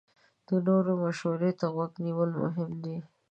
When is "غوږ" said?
1.73-1.91